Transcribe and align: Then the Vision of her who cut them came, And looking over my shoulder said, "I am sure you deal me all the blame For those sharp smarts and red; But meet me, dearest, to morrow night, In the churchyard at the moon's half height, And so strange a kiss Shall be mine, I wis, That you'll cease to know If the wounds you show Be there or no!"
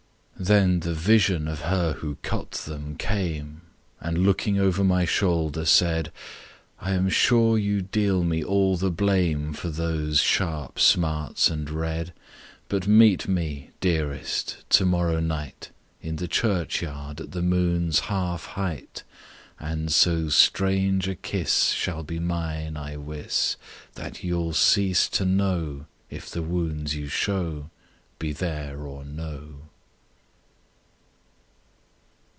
Then 0.41 0.79
the 0.79 0.95
Vision 0.95 1.47
of 1.47 1.59
her 1.61 1.93
who 1.93 2.17
cut 2.23 2.53
them 2.53 2.95
came, 2.95 3.61
And 3.99 4.25
looking 4.25 4.57
over 4.57 4.83
my 4.83 5.05
shoulder 5.05 5.65
said, 5.65 6.11
"I 6.79 6.93
am 6.93 7.09
sure 7.09 7.59
you 7.59 7.83
deal 7.83 8.23
me 8.23 8.43
all 8.43 8.75
the 8.75 8.89
blame 8.89 9.53
For 9.53 9.69
those 9.69 10.19
sharp 10.19 10.79
smarts 10.79 11.51
and 11.51 11.69
red; 11.69 12.11
But 12.69 12.87
meet 12.87 13.27
me, 13.27 13.69
dearest, 13.81 14.67
to 14.71 14.83
morrow 14.83 15.19
night, 15.19 15.69
In 16.01 16.15
the 16.15 16.27
churchyard 16.27 17.21
at 17.21 17.33
the 17.33 17.43
moon's 17.43 17.99
half 17.99 18.45
height, 18.45 19.03
And 19.59 19.91
so 19.93 20.27
strange 20.29 21.07
a 21.07 21.13
kiss 21.13 21.65
Shall 21.69 22.01
be 22.01 22.17
mine, 22.17 22.77
I 22.77 22.97
wis, 22.97 23.57
That 23.93 24.23
you'll 24.23 24.53
cease 24.53 25.07
to 25.09 25.23
know 25.23 25.85
If 26.09 26.31
the 26.31 26.41
wounds 26.41 26.95
you 26.95 27.09
show 27.09 27.69
Be 28.17 28.33
there 28.33 28.79
or 28.81 29.05
no!" 29.05 29.65